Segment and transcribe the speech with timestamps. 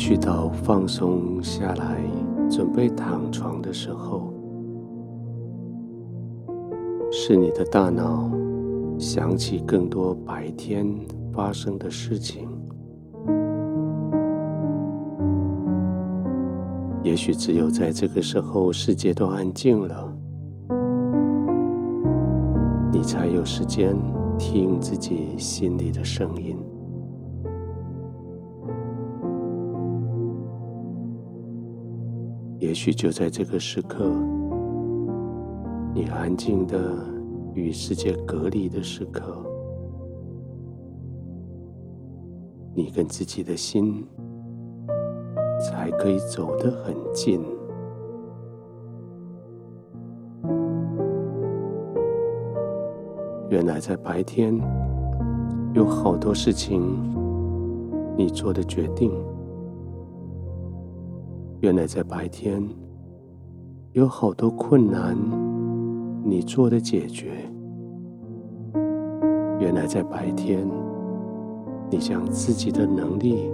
[0.00, 2.00] 许到放松下来，
[2.50, 4.32] 准备躺床的时候，
[7.12, 8.30] 是你的大脑
[8.98, 10.86] 想起更多白天
[11.34, 12.48] 发生的事情。
[17.02, 20.16] 也许只有在这个时候，世界都安静了，
[22.90, 23.94] 你才有时间
[24.38, 26.56] 听自己心里的声音。
[32.70, 34.08] 也许就在这个时刻，
[35.92, 37.04] 你安静的
[37.52, 39.44] 与世界隔离的时刻，
[42.72, 44.06] 你跟自己的心
[45.58, 47.44] 才可以走得很近。
[53.48, 54.56] 原来在白天
[55.74, 56.80] 有好多事情，
[58.16, 59.10] 你做的决定。
[61.60, 62.66] 原来在白天
[63.92, 65.14] 有好多困难，
[66.24, 67.32] 你做的解决。
[69.58, 70.66] 原来在白天，
[71.90, 73.50] 你将自己的能力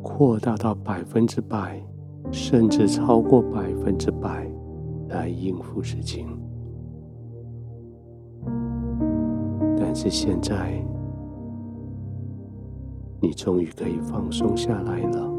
[0.00, 1.84] 扩大到百分之百，
[2.30, 4.48] 甚至超过百分之百
[5.08, 6.28] 来应付事情。
[9.76, 10.80] 但是现在，
[13.20, 15.31] 你终于可以放松下来了。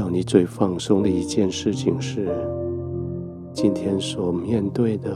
[0.00, 2.34] 让你最放松的一件事情是，
[3.52, 5.14] 今天所面对的、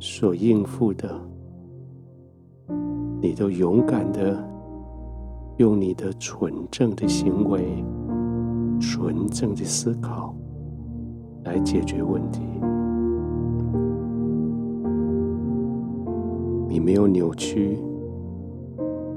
[0.00, 1.14] 所应付的，
[3.20, 4.42] 你都勇敢的
[5.58, 7.84] 用你的纯正的行为、
[8.80, 10.34] 纯正的思考
[11.44, 12.40] 来解决问题。
[16.66, 17.78] 你没有扭曲，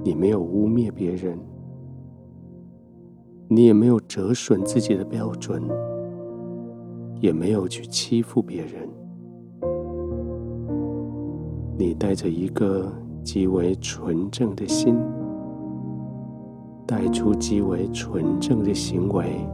[0.03, 1.39] 你没有污蔑别人。
[3.53, 5.61] 你也没有折损自己的标准，
[7.19, 8.87] 也没有去欺负别人。
[11.77, 12.89] 你带着一个
[13.25, 14.97] 极为纯正的心，
[16.87, 19.45] 带出极为纯正的行为，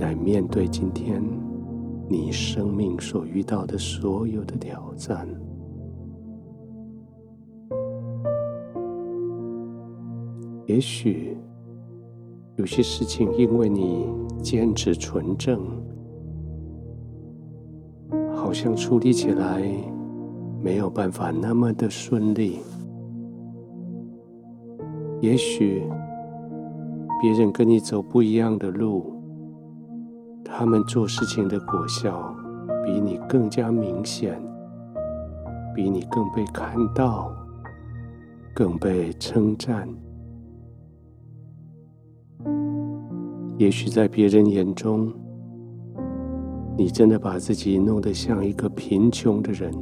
[0.00, 1.22] 来面对今天
[2.08, 5.28] 你生命所遇到的所有的挑战。
[10.66, 11.36] 也许。
[12.58, 14.04] 有些事情，因为你
[14.42, 15.60] 坚持纯正，
[18.34, 19.62] 好像处理起来
[20.60, 22.58] 没有办法那么的顺利。
[25.20, 25.84] 也许
[27.22, 29.14] 别人跟你走不一样的路，
[30.44, 32.34] 他们做事情的果效
[32.84, 34.36] 比你更加明显，
[35.76, 37.30] 比你更被看到，
[38.52, 39.88] 更被称赞。
[43.58, 45.12] 也许在别人眼中，
[46.76, 49.74] 你真的把自己弄得像一个贫穷的人，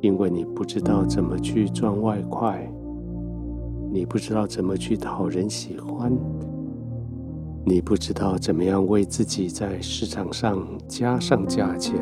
[0.00, 2.72] 因为你不知道怎么去赚外快，
[3.90, 6.12] 你不知道怎么去讨人喜欢，
[7.64, 11.96] 你不知道怎么样为自己在市场上加上价钱。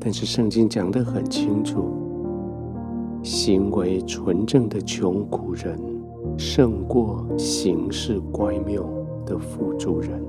[0.00, 1.99] 但是圣经讲得很清楚。
[3.22, 5.78] 行为纯正的穷苦人，
[6.38, 8.88] 胜过行事乖谬
[9.26, 10.24] 的富足人。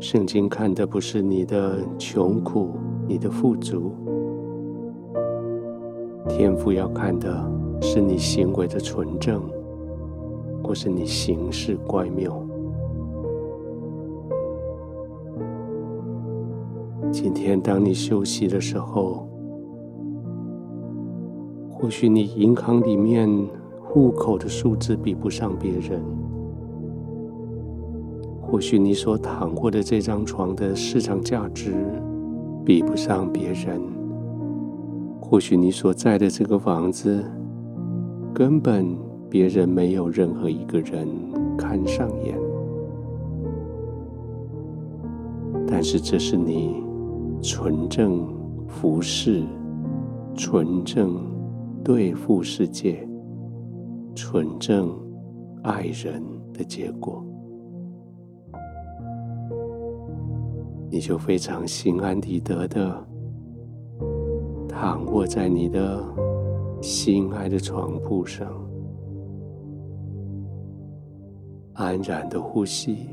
[0.00, 2.70] 圣经看的不是你的穷苦，
[3.06, 3.92] 你的富足，
[6.28, 7.50] 天父要看的
[7.82, 9.42] 是你行为的纯正，
[10.62, 12.32] 或是你行事乖谬。
[17.10, 19.27] 今天当你休息的时候，
[21.80, 23.30] 或许你银行里面
[23.80, 26.02] 户口的数字比不上别人，
[28.42, 31.72] 或许你所躺过的这张床的市场价值
[32.64, 33.80] 比不上别人，
[35.20, 37.24] 或许你所在的这个房子
[38.34, 38.96] 根本
[39.30, 41.06] 别人没有任何一个人
[41.56, 42.36] 看上眼，
[45.64, 46.82] 但是这是你
[47.40, 48.26] 纯正
[48.66, 49.44] 服饰、
[50.34, 51.37] 纯正。
[51.84, 53.08] 对付世界、
[54.14, 54.94] 纯正
[55.62, 56.22] 爱人
[56.52, 57.24] 的结果，
[60.90, 63.06] 你就非常心安理得的
[64.68, 66.04] 躺卧在你的
[66.82, 68.46] 心爱的床铺上，
[71.72, 73.08] 安然的呼吸，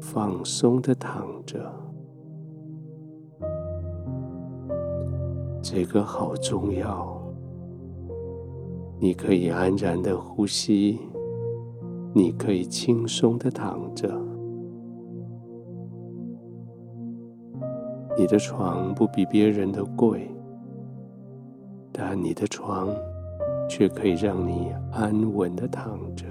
[0.00, 1.58] 放松的躺着。
[5.62, 7.16] 这个好重要。
[8.98, 10.98] 你可以安然的呼吸，
[12.12, 14.10] 你可以轻松的躺着。
[18.18, 20.28] 你的床不比别人的贵，
[21.90, 22.88] 但你的床
[23.68, 26.26] 却可以让你安稳的躺着，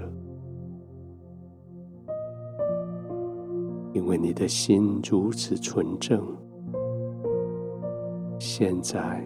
[3.92, 6.22] 因为你的心如此纯正。
[8.64, 9.20] 现在，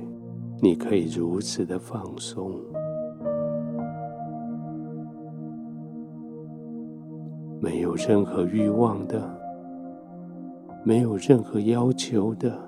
[0.62, 2.58] 你可以如此的放松。
[7.60, 9.38] 没有任何欲望的，
[10.86, 12.58] 没有任何要求的，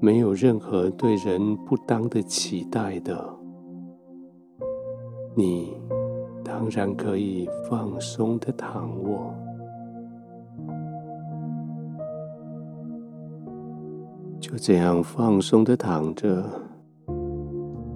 [0.00, 3.18] 没有任何对人不当的期待的，
[5.34, 5.80] 你
[6.44, 9.34] 当然可以放松的躺卧，
[14.50, 16.42] 就这样放松的躺着，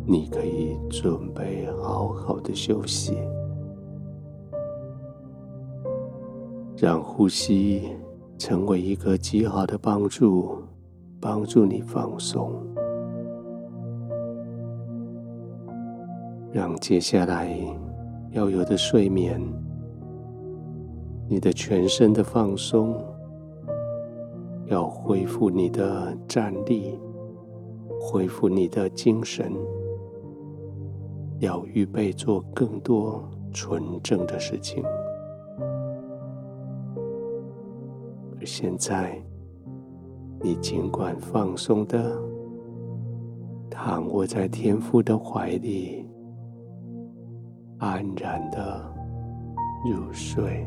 [0.06, 3.16] 你可以准备好好的休息。
[6.76, 7.88] 让呼吸
[8.36, 10.58] 成为一个极好的帮助，
[11.18, 12.52] 帮助你放松。
[16.52, 17.56] 让接下来
[18.32, 19.40] 要有的睡眠，
[21.26, 23.02] 你的全身的放松，
[24.66, 26.98] 要恢复你的站立，
[28.00, 29.52] 恢复你的精神，
[31.40, 34.82] 要预备做更多纯正的事情。
[38.38, 39.20] 而现在，
[40.40, 42.16] 你尽管放松的
[43.70, 46.08] 躺卧在天父的怀里，
[47.78, 48.84] 安然的
[49.84, 50.66] 入睡。